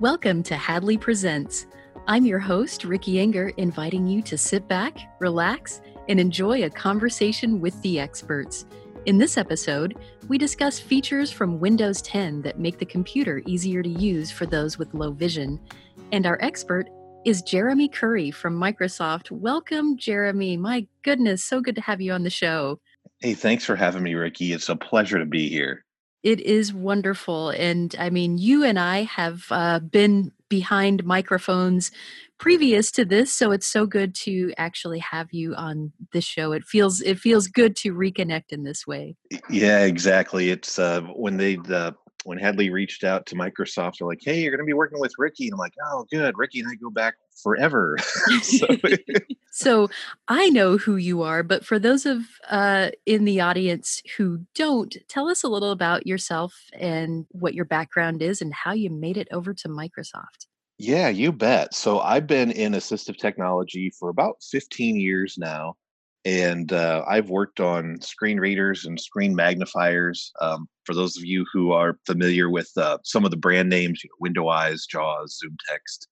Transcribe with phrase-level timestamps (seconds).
[0.00, 1.68] Welcome to Hadley Presents.
[2.08, 7.60] I'm your host, Ricky Enger, inviting you to sit back, relax, and enjoy a conversation
[7.60, 8.66] with the experts.
[9.06, 9.96] In this episode,
[10.26, 14.78] we discuss features from Windows 10 that make the computer easier to use for those
[14.78, 15.60] with low vision.
[16.10, 16.88] And our expert
[17.24, 19.30] is Jeremy Curry from Microsoft.
[19.30, 20.56] Welcome, Jeremy.
[20.56, 22.80] My goodness, so good to have you on the show.
[23.20, 24.52] Hey, thanks for having me, Ricky.
[24.52, 25.83] It's a pleasure to be here.
[26.24, 27.50] It is wonderful.
[27.50, 31.90] And I mean, you and I have uh, been behind microphones
[32.38, 36.64] previous to this so it's so good to actually have you on this show it
[36.64, 39.16] feels it feels good to reconnect in this way
[39.48, 41.92] yeah exactly it's uh when they uh,
[42.24, 45.12] when Hadley reached out to Microsoft, they're like, "Hey, you're going to be working with
[45.18, 46.36] Ricky," and I'm like, "Oh, good.
[46.36, 47.96] Ricky and I go back forever."
[48.42, 48.66] so,
[49.50, 49.88] so,
[50.28, 54.96] I know who you are, but for those of uh, in the audience who don't,
[55.08, 59.16] tell us a little about yourself and what your background is and how you made
[59.16, 60.46] it over to Microsoft.
[60.78, 61.72] Yeah, you bet.
[61.74, 65.76] So I've been in assistive technology for about 15 years now
[66.24, 70.32] and uh, I've worked on screen readers and screen magnifiers.
[70.40, 74.02] Um, for those of you who are familiar with uh, some of the brand names,
[74.02, 74.86] you know, JAWS,
[75.28, 76.08] Zoom Text,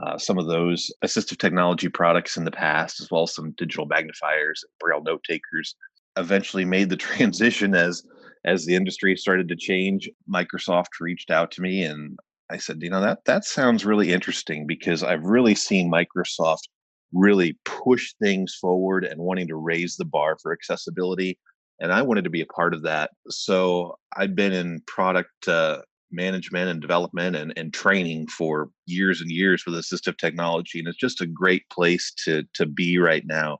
[0.00, 3.86] uh, some of those assistive technology products in the past, as well as some digital
[3.86, 5.76] magnifiers, Braille note takers,
[6.16, 8.02] eventually made the transition as
[8.44, 10.10] as the industry started to change.
[10.28, 12.18] Microsoft reached out to me and
[12.50, 16.68] I said, you know, that that sounds really interesting because I've really seen Microsoft
[17.12, 21.38] really push things forward and wanting to raise the bar for accessibility.
[21.80, 23.10] And I wanted to be a part of that.
[23.28, 25.82] So I've been in product uh,
[26.12, 30.78] management and development and, and training for years and years with assistive technology.
[30.78, 33.58] And it's just a great place to, to be right now.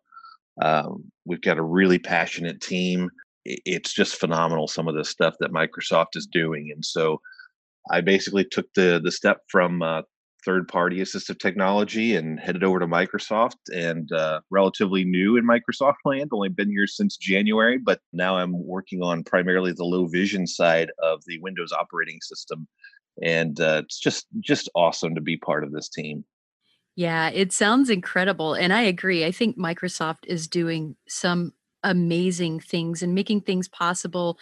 [0.60, 3.10] Um, we've got a really passionate team.
[3.44, 6.70] It's just phenomenal, some of the stuff that Microsoft is doing.
[6.72, 7.20] And so
[7.90, 10.02] I basically took the the step from uh,
[10.44, 15.96] third party assistive technology and headed over to Microsoft and uh, relatively new in Microsoft
[16.04, 16.30] land.
[16.32, 20.90] Only been here since January, but now I'm working on primarily the low vision side
[21.02, 22.66] of the Windows operating system.
[23.22, 26.24] And uh, it's just just awesome to be part of this team.
[26.96, 28.54] Yeah, it sounds incredible.
[28.54, 29.24] And I agree.
[29.24, 31.52] I think Microsoft is doing some
[31.82, 34.38] amazing things and making things possible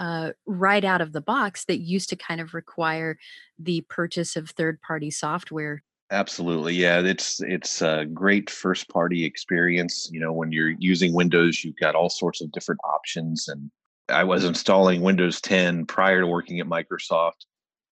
[0.00, 3.18] uh, right out of the box that used to kind of require
[3.58, 5.82] the purchase of third party software.
[6.12, 11.62] Absolutely yeah it's it's a great first party experience you know when you're using windows
[11.62, 13.70] you've got all sorts of different options and
[14.08, 17.46] i was installing windows 10 prior to working at microsoft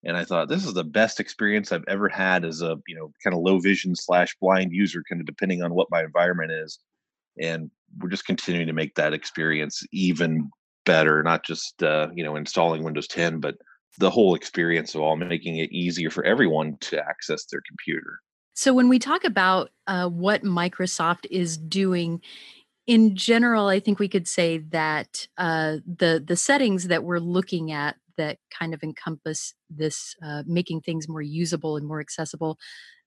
[0.04, 3.12] and i thought this is the best experience i've ever had as a you know
[3.22, 6.80] kind of low vision slash blind user kind of depending on what my environment is
[7.40, 7.70] and
[8.00, 10.50] we're just continuing to make that experience even
[10.88, 13.56] better, not just uh, you know installing Windows 10, but
[13.98, 18.20] the whole experience of all making it easier for everyone to access their computer.
[18.54, 22.22] So when we talk about uh, what Microsoft is doing
[22.86, 27.70] in general, I think we could say that uh, the the settings that we're looking
[27.70, 32.58] at that kind of encompass this uh, making things more usable and more accessible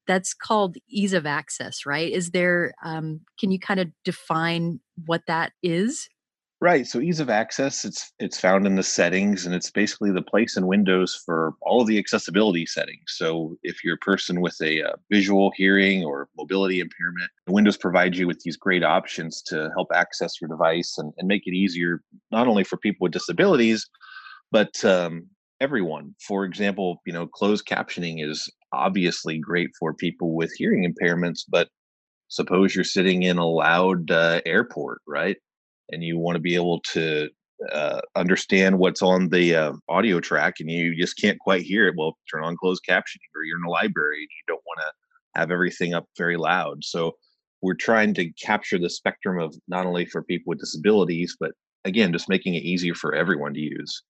[0.08, 5.22] that's called ease of access right is there um, can you kind of define what
[5.28, 6.09] that is
[6.62, 6.86] Right.
[6.86, 10.56] So ease of access, it's it's found in the settings and it's basically the place
[10.56, 13.02] in Windows for all of the accessibility settings.
[13.08, 18.20] So if you're a person with a uh, visual, hearing, or mobility impairment, Windows provides
[18.20, 22.04] you with these great options to help access your device and, and make it easier,
[22.32, 23.90] not only for people with disabilities,
[24.52, 25.28] but um,
[25.62, 26.16] everyone.
[26.28, 31.70] For example, you know, closed captioning is obviously great for people with hearing impairments, but
[32.30, 35.38] suppose you're sitting in a loud uh, airport, right?
[35.91, 37.29] And you want to be able to
[37.72, 41.96] uh, understand what's on the uh, audio track and you just can't quite hear it,
[41.97, 45.40] well, turn on closed captioning or you're in a library and you don't want to
[45.40, 46.84] have everything up very loud.
[46.84, 47.16] So
[47.62, 51.51] we're trying to capture the spectrum of not only for people with disabilities, but
[51.85, 54.01] again, just making it easier for everyone to use.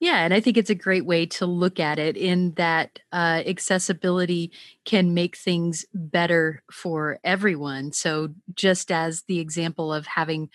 [0.00, 3.42] Yeah, and I think it's a great way to look at it in that uh,
[3.46, 4.52] accessibility
[4.84, 7.92] can make things better for everyone.
[7.92, 10.50] So, just as the example of having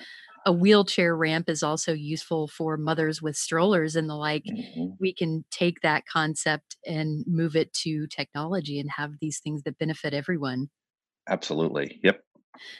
[0.45, 4.43] a wheelchair ramp is also useful for mothers with strollers and the like.
[4.45, 4.93] Mm-hmm.
[4.99, 9.77] We can take that concept and move it to technology and have these things that
[9.77, 10.69] benefit everyone.
[11.29, 11.99] Absolutely.
[12.03, 12.21] Yep.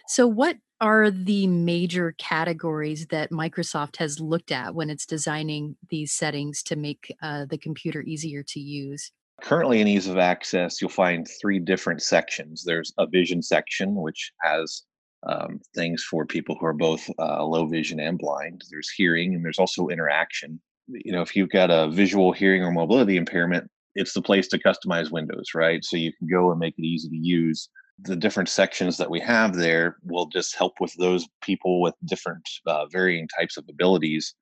[0.07, 6.11] So, what are the major categories that Microsoft has looked at when it's designing these
[6.11, 9.11] settings to make uh, the computer easier to use?
[9.43, 12.63] Currently, in ease of access, you'll find three different sections.
[12.65, 14.83] There's a vision section, which has
[15.23, 18.63] um, things for people who are both uh, low vision and blind.
[18.69, 20.59] There's hearing, and there's also interaction.
[20.87, 24.57] You know, if you've got a visual, hearing, or mobility impairment, it's the place to
[24.57, 25.83] customize windows, right?
[25.83, 27.69] So you can go and make it easy to use.
[28.03, 32.47] The different sections that we have there will just help with those people with different
[32.65, 34.33] uh, varying types of abilities.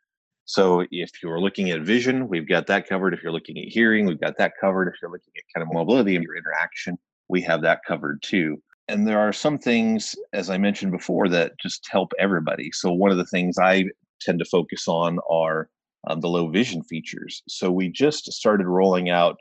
[0.46, 3.14] So if you're looking at vision, we've got that covered.
[3.14, 4.88] If you're looking at hearing, we've got that covered.
[4.88, 6.98] If you're looking at kind of mobility and your interaction,
[7.28, 8.62] we have that covered too.
[8.90, 12.72] And there are some things, as I mentioned before, that just help everybody.
[12.72, 13.86] So one of the things I
[14.20, 15.70] tend to focus on are
[16.08, 17.44] um, the low vision features.
[17.48, 19.38] So we just started rolling out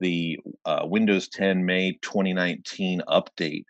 [0.00, 3.62] the uh, Windows 10 May 2019 update,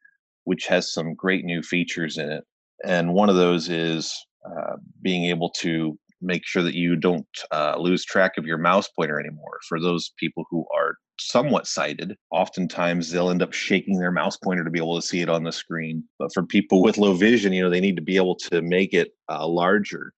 [0.45, 2.45] which has some great new features in it.
[2.83, 4.15] And one of those is
[4.47, 8.89] uh, being able to make sure that you don't uh, lose track of your mouse
[8.89, 9.59] pointer anymore.
[9.69, 14.65] For those people who are somewhat sighted, oftentimes they'll end up shaking their mouse pointer
[14.65, 16.05] to be able to see it on the screen.
[16.19, 18.95] But for people with low vision, you know, they need to be able to make
[18.95, 20.13] it uh, larger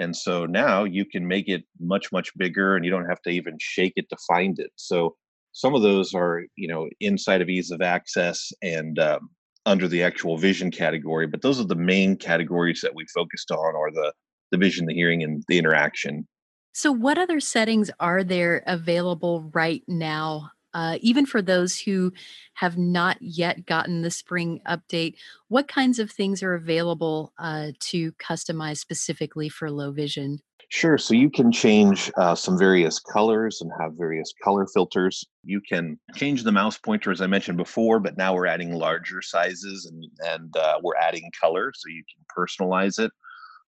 [0.00, 3.30] and so now you can make it much, much bigger and you don't have to
[3.30, 4.72] even shake it to find it.
[4.76, 5.14] So
[5.52, 9.28] some of those are, you know, inside of ease of access and um,
[9.66, 11.26] under the actual vision category.
[11.26, 14.10] But those are the main categories that we focused on are the,
[14.50, 16.26] the vision, the hearing, and the interaction.
[16.72, 22.12] So, what other settings are there available right now uh, even for those who
[22.54, 25.16] have not yet gotten the spring update,
[25.48, 30.38] what kinds of things are available uh, to customize specifically for low vision?
[30.68, 30.98] Sure.
[30.98, 35.24] So you can change uh, some various colors and have various color filters.
[35.42, 39.20] You can change the mouse pointer, as I mentioned before, but now we're adding larger
[39.20, 43.10] sizes and, and uh, we're adding color so you can personalize it.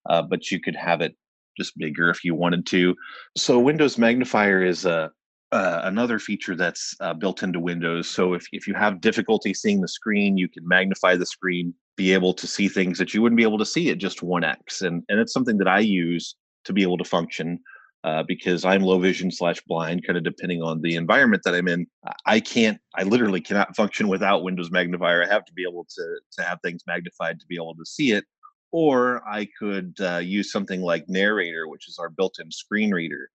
[0.09, 1.17] Uh, but you could have it
[1.57, 2.95] just bigger if you wanted to.
[3.37, 5.11] So Windows Magnifier is a
[5.53, 8.09] uh, another feature that's uh, built into Windows.
[8.09, 12.15] So if, if you have difficulty seeing the screen, you can magnify the screen, be
[12.15, 14.81] able to see things that you wouldn't be able to see at just 1x.
[14.81, 17.59] And, and it's something that I use to be able to function
[18.03, 21.69] uh, because I'm low vision slash blind, kind of depending on the environment that I'm
[21.69, 21.87] in.
[22.25, 25.23] I can't, I literally cannot function without Windows Magnifier.
[25.23, 28.13] I have to be able to, to have things magnified to be able to see
[28.13, 28.25] it.
[28.73, 33.29] Or I could uh, use something like Narrator, which is our built in screen reader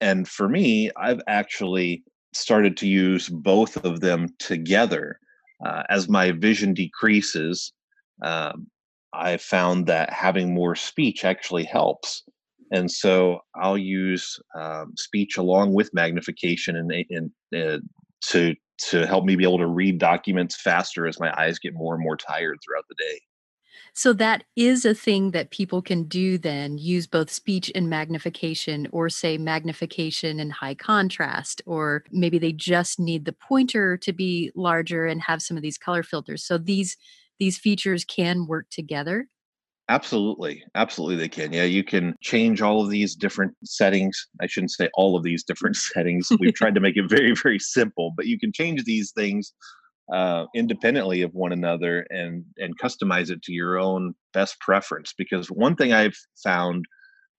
[0.00, 2.04] and for me, I've actually
[2.34, 5.18] started to use both of them together.
[5.64, 7.72] Uh, as my vision decreases,
[8.22, 8.66] um,
[9.14, 12.22] I found that having more speech actually helps.
[12.70, 17.78] And so I'll use um, speech along with magnification and, and uh,
[18.28, 18.54] to
[18.90, 22.02] to help me be able to read documents faster as my eyes get more and
[22.02, 23.20] more tired throughout the day.
[23.96, 28.88] So that is a thing that people can do then use both speech and magnification,
[28.90, 34.50] or say magnification and high contrast, or maybe they just need the pointer to be
[34.56, 36.44] larger and have some of these color filters.
[36.44, 36.96] So these
[37.38, 39.28] these features can work together.
[39.88, 40.64] Absolutely.
[40.74, 41.52] Absolutely, they can.
[41.52, 44.26] Yeah, you can change all of these different settings.
[44.40, 46.28] I shouldn't say all of these different settings.
[46.40, 49.52] We've tried to make it very, very simple, but you can change these things
[50.12, 55.48] uh, independently of one another and and customize it to your own best preference because
[55.48, 56.84] one thing i've found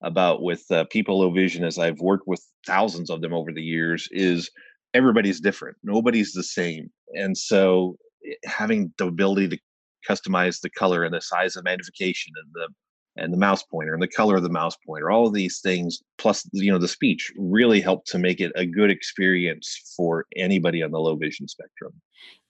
[0.02, 3.62] about with uh, people low vision as i've worked with thousands of them over the
[3.62, 4.50] years is
[4.94, 7.96] everybody's different nobody's the same and so
[8.26, 9.58] eh, having the ability to
[10.08, 12.68] customize the color and the size of magnification and the
[13.16, 16.02] and the mouse pointer and the color of the mouse pointer all of these things
[16.18, 20.82] plus you know the speech really help to make it a good experience for anybody
[20.82, 21.92] on the low vision spectrum.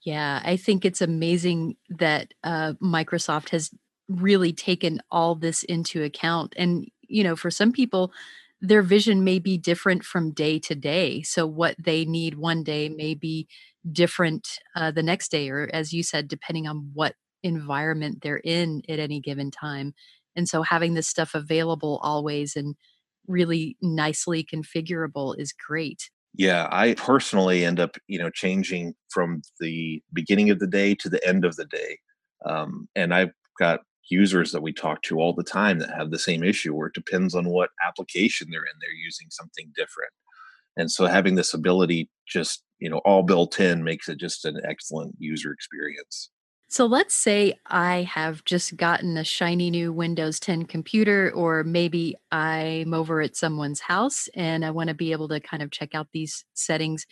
[0.05, 3.71] Yeah i think it's amazing that uh, microsoft has
[4.09, 8.13] really taken all this into account and you know for some people
[8.63, 12.89] their vision may be different from day to day so what they need one day
[12.89, 13.49] may be
[13.93, 18.83] different uh, the next day or as you said depending on what environment they're in
[18.89, 19.95] at any given time
[20.37, 22.77] and so having this stuff available always and
[23.27, 26.11] really nicely configurable is great.
[26.35, 31.09] Yeah, I personally end up, you know, changing from the beginning of the day to
[31.09, 31.99] the end of the day.
[32.45, 36.19] Um, and I've got users that we talk to all the time that have the
[36.19, 40.13] same issue where it depends on what application they're in, they're using something different.
[40.77, 44.61] And so having this ability just, you know, all built in makes it just an
[44.69, 46.31] excellent user experience.
[46.69, 52.17] So let's say I have just gotten a shiny new Windows 10 computer, or maybe
[52.33, 55.95] I'm over at someone's house and I want to be able to kind of check
[55.95, 57.07] out these settings.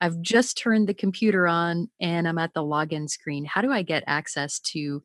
[0.00, 3.44] I've just turned the computer on and I'm at the login screen.
[3.44, 5.02] How do I get access to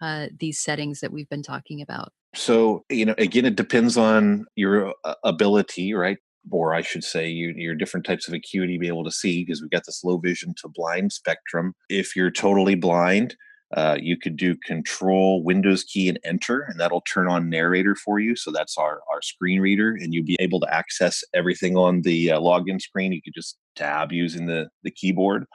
[0.00, 2.12] uh, these settings that we've been talking about?
[2.34, 6.18] So, you know, again, it depends on your uh, ability, right?
[6.50, 9.60] Or I should say, you, your different types of acuity be able to see because
[9.60, 11.74] we've got this low vision to blind spectrum.
[11.88, 13.36] If you're totally blind,
[13.76, 18.20] Uh, you could do control Windows key and enter, and that'll turn on narrator for
[18.20, 18.36] you.
[18.36, 22.30] So that's our, our screen reader, and you'll be able to access everything on the
[22.30, 23.12] uh, login screen.
[23.12, 25.46] You could just tab using the, the keyboard.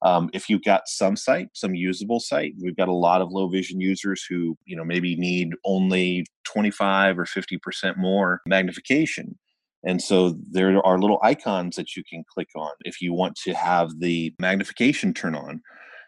[0.00, 3.48] Um, if you've got some sight, some usable sight, we've got a lot of low
[3.48, 9.38] vision users who, you know, maybe need only 25 or 50% more magnification.
[9.84, 13.52] And so there are little icons that you can click on if you want to
[13.52, 15.60] have the magnification turn on.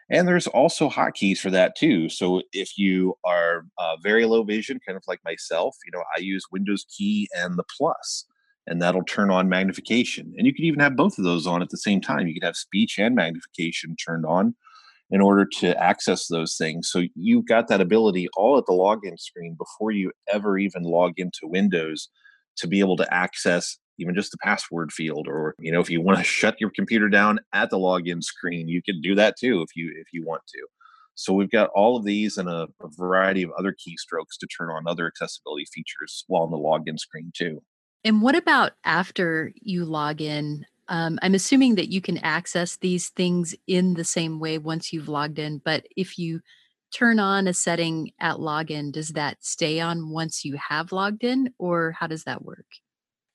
[0.09, 2.09] And there's also hotkeys for that too.
[2.09, 6.19] So if you are uh, very low vision, kind of like myself, you know, I
[6.19, 8.25] use Windows key and the plus,
[8.67, 10.31] and that'll turn on magnification.
[10.37, 12.27] And you could even have both of those on at the same time.
[12.27, 14.55] You could have speech and magnification turned on
[15.11, 16.89] in order to access those things.
[16.89, 21.13] So you've got that ability all at the login screen before you ever even log
[21.17, 22.09] into Windows
[22.57, 26.01] to be able to access even just the password field or you know if you
[26.01, 29.61] want to shut your computer down at the login screen you can do that too
[29.61, 30.65] if you if you want to.
[31.17, 34.69] So we've got all of these and a, a variety of other keystrokes to turn
[34.69, 37.63] on other accessibility features while on the login screen too.
[38.03, 40.65] And what about after you log in?
[40.87, 45.09] Um, i'm assuming that you can access these things in the same way once you've
[45.09, 46.41] logged in but if you
[46.95, 51.53] turn on a setting at login does that stay on once you have logged in
[51.59, 52.65] or how does that work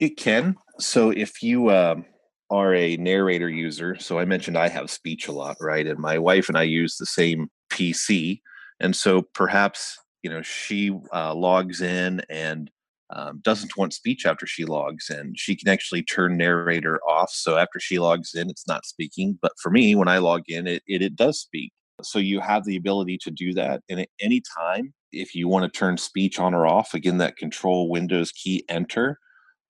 [0.00, 0.57] it can.
[0.79, 2.07] So if you um,
[2.49, 5.87] are a narrator user, so I mentioned I have speech a lot, right?
[5.87, 8.40] And my wife and I use the same PC,
[8.81, 12.71] and so perhaps you know she uh, logs in and
[13.11, 15.35] um, doesn't want speech after she logs in.
[15.37, 17.31] She can actually turn narrator off.
[17.31, 19.38] So after she logs in, it's not speaking.
[19.43, 21.73] But for me, when I log in, it, it, it does speak.
[22.07, 23.83] So you have the ability to do that.
[23.88, 27.37] And at any time, if you want to turn speech on or off, again, that
[27.37, 29.19] control Windows key enter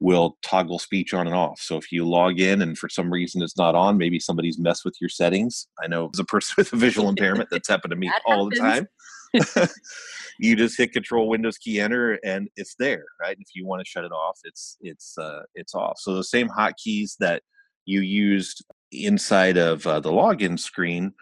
[0.00, 1.60] will toggle speech on and off.
[1.60, 4.84] So if you log in and for some reason it's not on, maybe somebody's messed
[4.84, 5.68] with your settings.
[5.82, 8.88] I know as a person with a visual impairment, that's happened to me all happens.
[9.32, 9.68] the time.
[10.40, 13.36] you just hit Control Windows key enter and it's there, right?
[13.38, 15.98] If you want to shut it off, it's it's uh, it's off.
[15.98, 17.42] So the same hotkeys that
[17.84, 21.12] you used inside of uh, the login screen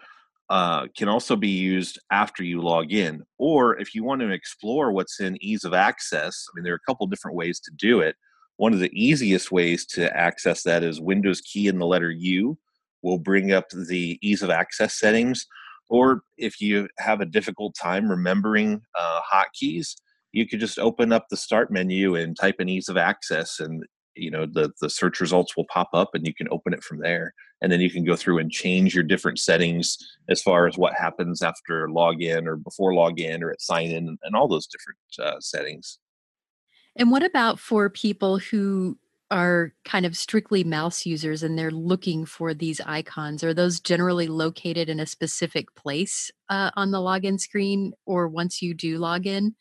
[0.51, 3.23] uh, can also be used after you log in.
[3.39, 6.77] Or if you want to explore what's in ease of access, I mean, there are
[6.83, 8.17] a couple different ways to do it.
[8.57, 12.59] One of the easiest ways to access that is Windows key and the letter U
[13.03, 15.47] will bring up the ease of access settings.
[15.91, 19.95] Or if you have a difficult time remembering uh, hotkeys,
[20.33, 23.85] you could just open up the start menu and type in ease of access and
[24.19, 26.99] you know the the search results will pop up and you can open it from
[26.99, 29.99] there and then you can go through and change your different settings
[30.29, 34.37] as far as what happens after login or before login or at sign in and
[34.37, 35.99] all those different uh, settings
[36.97, 38.99] and what about for people who
[39.31, 43.45] are kind of strictly mouse users and they're looking for these icons?
[43.45, 48.63] Are those generally located in a specific place uh, on the login screen or once
[48.63, 49.55] you do log in?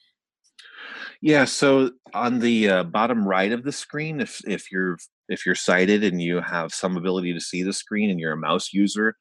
[1.22, 4.98] Yeah, so on the uh, bottom right of the screen, if if you're
[5.30, 8.38] if you're sighted and you have some ability to see the screen and you're a
[8.38, 9.16] mouse user,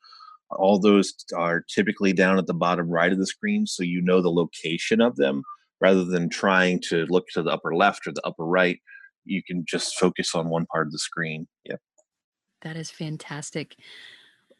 [0.51, 4.21] all those are typically down at the bottom right of the screen, so you know
[4.21, 5.43] the location of them.
[5.79, 8.81] Rather than trying to look to the upper left or the upper right
[9.27, 11.47] you can just focus on one part of the screen.
[11.65, 11.81] Yep.
[12.63, 13.77] That is fantastic.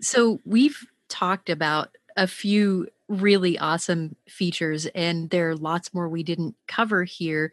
[0.03, 6.23] So we've talked about a few really awesome features and there are lots more we
[6.23, 7.53] didn't cover here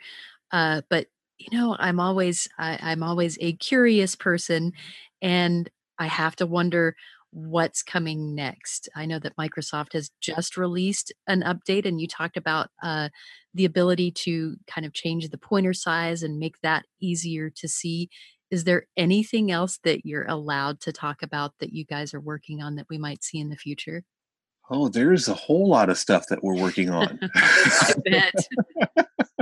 [0.51, 4.73] uh, but you know i'm always I, i'm always a curious person
[5.21, 6.95] and i have to wonder
[7.33, 8.87] what's coming next.
[8.95, 13.09] I know that Microsoft has just released an update, and you talked about uh,
[13.53, 18.09] the ability to kind of change the pointer size and make that easier to see.
[18.51, 22.61] Is there anything else that you're allowed to talk about that you guys are working
[22.61, 24.03] on that we might see in the future?
[24.69, 27.19] Oh, there's a whole lot of stuff that we're working on.
[27.35, 28.33] I bet.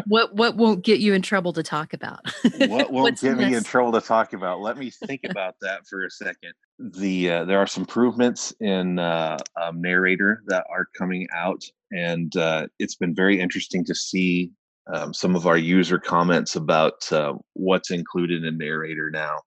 [0.08, 2.20] what what won't get you in trouble to talk about?
[2.68, 4.62] what won't get me in trouble to talk about?
[4.62, 6.54] Let me think about that for a second.
[6.80, 12.36] The uh, there are some improvements in uh, um, narrator that are coming out, and
[12.36, 14.52] uh, it's been very interesting to see
[14.92, 19.38] um, some of our user comments about uh, what's included in narrator now,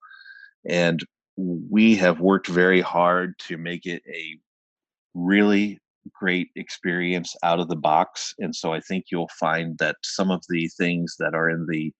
[0.64, 1.04] and
[1.36, 4.38] we have worked very hard to make it a
[5.14, 5.78] really
[6.12, 8.34] great experience out of the box.
[8.38, 11.92] And so I think you'll find that some of the things that are in the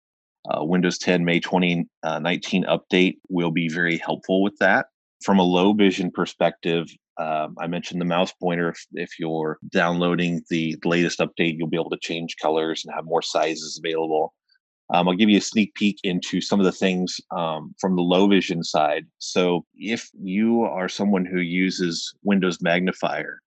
[0.50, 4.86] uh, Windows 10 May 2019 uh, update will be very helpful with that.
[5.22, 6.86] From a low vision perspective,
[7.18, 8.70] um, I mentioned the mouse pointer.
[8.70, 13.04] If, if, you're downloading the latest update, you'll be able to change colors and have
[13.04, 14.34] more sizes available.
[14.92, 18.02] Um, I'll give you a sneak peek into some of the things um, from the
[18.02, 19.06] low vision side.
[19.18, 23.40] So, if you are someone who uses Windows Magnifier,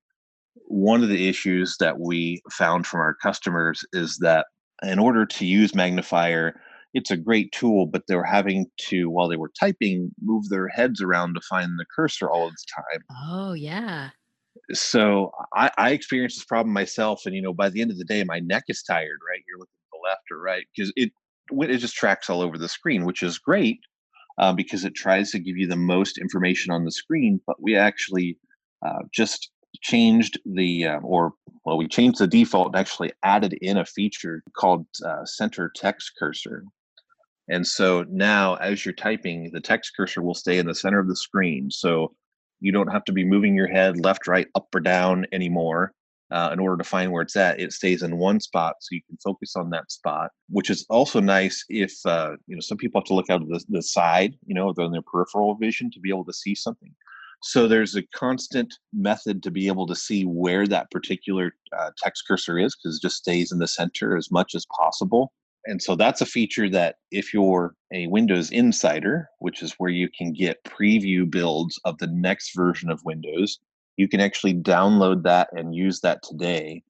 [0.67, 4.48] one of the issues that we found from our customers is that
[4.84, 6.60] in order to use magnifier
[6.94, 10.67] it's a great tool but they were having to while they were typing move their
[10.67, 13.03] heads around to find the cursor all the time.
[13.29, 14.10] Oh yeah.
[14.74, 18.06] So I, I experienced this problem myself and you know by the end of the
[18.06, 19.44] day my neck is tired right?
[19.48, 21.12] You're looking to the left or right because it
[21.62, 23.80] it just tracks all over the screen which is great
[24.39, 27.75] uh, because it tries to give you the most information on the screen but we
[27.75, 28.38] actually
[28.86, 29.50] uh, just
[29.82, 31.34] changed the uh, or
[31.66, 36.13] well we changed the default and actually added in a feature called uh, center text
[36.18, 36.63] cursor.
[37.50, 41.08] And so now as you're typing the text cursor will stay in the center of
[41.08, 41.72] the screen.
[41.72, 42.13] So
[42.60, 45.94] you don't have to be moving your head left right up or down anymore
[46.31, 49.01] uh, in order to find where it's at it stays in one spot so you
[49.07, 53.00] can focus on that spot which is also nice if uh, you know some people
[53.00, 56.00] have to look out of the, the side you know on their peripheral vision to
[56.00, 56.93] be able to see something
[57.41, 62.24] so there's a constant method to be able to see where that particular uh, text
[62.27, 65.31] cursor is because it just stays in the center as much as possible.
[65.65, 70.10] And so that's a feature that if you're a Windows Insider, which is where you
[70.17, 73.60] can get preview builds of the next version of Windows,
[73.98, 76.84] you can actually download that and use that today.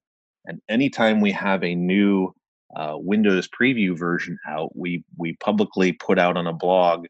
[0.46, 2.34] And anytime we have a new
[2.76, 7.06] uh, Windows preview version out, we we publicly put out on a blog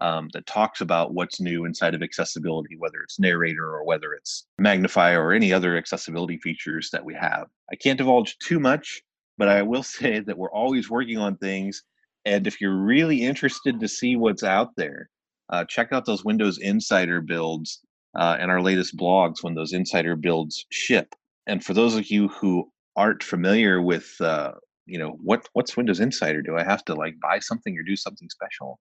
[0.00, 4.46] um, that talks about what's new inside of accessibility, whether it's narrator or whether it's
[4.58, 7.46] magnifier or any other accessibility features that we have.
[7.70, 9.02] I can't divulge too much,
[9.38, 11.82] but I will say that we're always working on things.
[12.24, 15.08] And if you're really interested to see what's out there,
[15.50, 17.80] uh, check out those Windows Insider builds
[18.14, 21.14] uh, and our latest blogs when those Insider builds ship.
[21.46, 24.52] And for those of you who aren't familiar with uh,
[24.86, 26.56] you know what what's windows insider do?
[26.56, 28.78] I have to like buy something or do something special.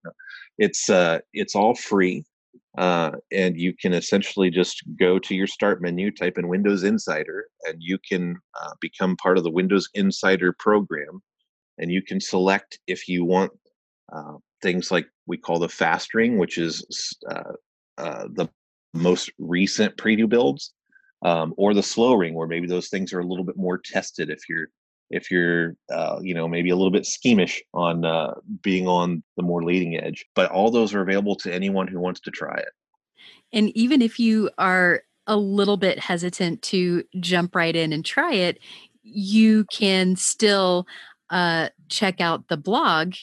[0.58, 2.26] It's uh it's all free
[2.78, 7.46] uh and you can essentially just go to your start menu type in windows insider
[7.64, 11.22] and you can uh, become part of the windows insider program.
[11.78, 13.52] And you can select if you want
[14.12, 17.54] uh, things like we call the fast ring which is uh,
[17.98, 18.50] uh, the
[18.94, 20.74] most recent preview builds
[21.24, 24.30] um, or the slow ring where maybe those things are a little bit more tested
[24.30, 24.68] if you're
[25.10, 29.44] if you're uh, you know maybe a little bit schemish on uh, being on the
[29.44, 30.26] more leading edge.
[30.36, 32.70] But all those are available to anyone who wants to try it.
[33.54, 38.34] And even if you are a little bit hesitant to jump right in and try
[38.34, 38.60] it
[39.04, 40.88] you can still
[41.30, 43.16] uh, check out the blog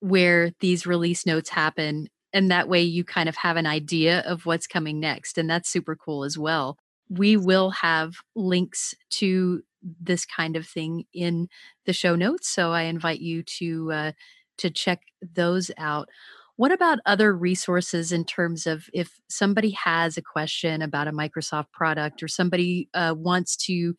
[0.00, 4.46] where these release notes happen and that way you kind of have an idea of
[4.46, 6.76] what's coming next and that's super cool as well
[7.08, 9.62] we will have links to
[10.00, 11.48] this kind of thing in
[11.86, 12.48] the show notes.
[12.48, 14.12] So I invite you to uh,
[14.58, 15.00] to check
[15.34, 16.08] those out.
[16.56, 21.70] What about other resources in terms of if somebody has a question about a Microsoft
[21.72, 23.94] product or somebody uh, wants to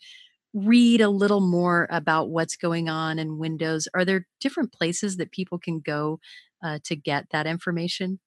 [0.54, 3.88] read a little more about what's going on in Windows?
[3.94, 6.20] Are there different places that people can go
[6.64, 8.20] uh, to get that information?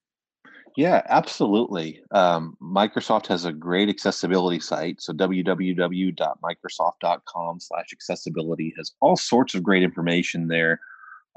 [0.76, 2.02] Yeah, absolutely.
[2.12, 5.02] Um, Microsoft has a great accessibility site.
[5.02, 10.80] So www.microsoft.com slash accessibility has all sorts of great information there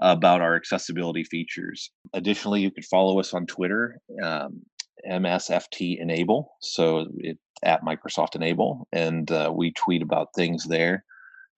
[0.02, 1.92] about our accessibility features.
[2.14, 4.62] Additionally, you could follow us on Twitter, um,
[5.10, 6.54] MSFT Enable.
[6.62, 11.06] So it, at Microsoft Enable, and uh, we tweet about things there.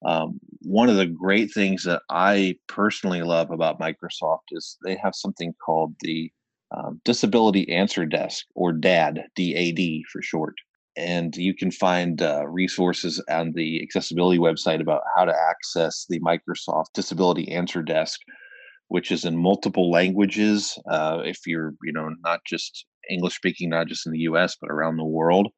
[0.06, 5.16] Um, one of the great things that I personally love about Microsoft is they have
[5.16, 6.32] something called the
[6.76, 10.56] um, Disability Answer Desk, or DAD, DAD for short.
[10.98, 16.20] And you can find uh, resources on the accessibility website about how to access the
[16.20, 18.20] Microsoft Disability Answer Desk,
[18.88, 20.78] which is in multiple languages.
[20.90, 24.58] Uh, if you're, you know, not just English speaking, not just in the U.S.
[24.60, 25.50] but around the world,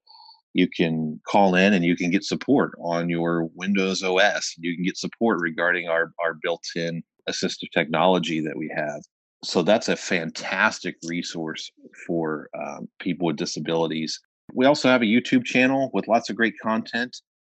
[0.53, 4.55] you can call in and you can get support on your Windows OS.
[4.57, 9.01] You can get support regarding our our built-in assistive technology that we have
[9.43, 11.71] so that's a fantastic resource
[12.05, 14.19] for um, people with disabilities.
[14.53, 17.15] We also have a YouTube channel with lots of great content.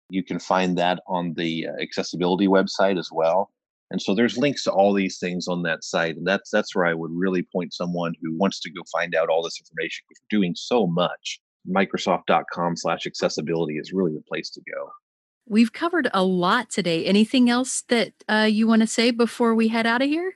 [0.10, 3.50] You can find that on the uh, accessibility website as well.
[3.90, 6.18] And so there's links to all these things on that site.
[6.18, 9.30] And that's that's where I would really point someone who wants to go find out
[9.30, 11.42] all this information because we're doing so much.
[11.70, 14.92] Microsoft.com slash accessibility is really the place to go.
[15.48, 17.06] We've covered a lot today.
[17.06, 20.36] Anything else that uh, you want to say before we head out of here?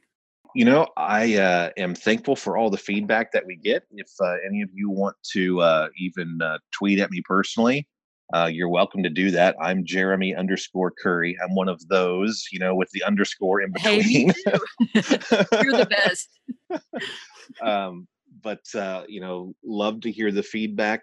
[0.55, 3.83] you know, I uh, am thankful for all the feedback that we get.
[3.91, 7.85] If uh, any of you want to uh, even uh, tweet at me personally,
[8.33, 9.57] uh, you're welcome to do that.
[9.61, 11.35] I'm Jeremy underscore Curry.
[11.43, 14.29] I'm one of those, you know, with the underscore in between.
[14.29, 14.33] Hey,
[15.61, 16.29] you're the best.
[17.61, 18.07] um,
[18.45, 21.01] but uh, you know, love to hear the feedback.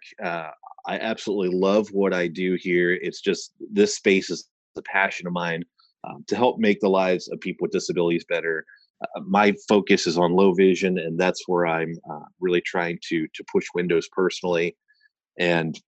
[0.87, 2.95] I absolutely love what I do here.
[2.95, 5.65] It's just this space is a passion of mine
[6.05, 8.65] um, to help make the lives of people with disabilities better.
[9.03, 13.27] Uh, my focus is on low vision, and that's where I'm uh, really trying to
[13.35, 14.77] to push Windows personally.
[15.39, 15.79] And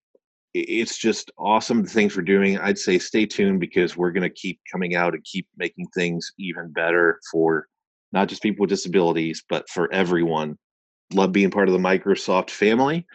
[0.55, 2.59] it's just awesome the things we're doing.
[2.59, 6.33] I'd say stay tuned because we're going to keep coming out and keep making things
[6.39, 7.67] even better for
[8.13, 10.57] not just people with disabilities, but for everyone.
[11.13, 13.07] Love being part of the Microsoft family.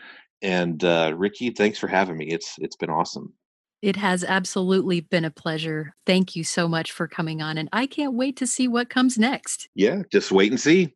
[0.42, 2.28] And uh, Ricky, thanks for having me.
[2.28, 3.34] It's it's been awesome.
[3.82, 5.96] It has absolutely been a pleasure.
[6.06, 9.18] Thank you so much for coming on, and I can't wait to see what comes
[9.18, 9.70] next.
[9.76, 10.94] Yeah, just wait and see.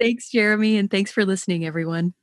[0.00, 2.14] Thanks, Jeremy, and thanks for listening, everyone.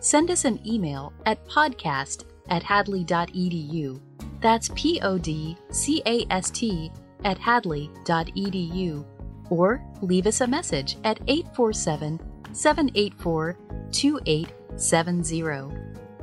[0.00, 4.00] Send us an email at podcast at hadley.edu.
[4.40, 6.90] That's P O D C A S T
[7.24, 9.04] at hadley.edu.
[9.50, 12.20] Or leave us a message at 847
[12.52, 13.56] 784
[13.90, 15.72] 2870.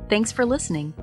[0.08, 0.94] Thanks for listening.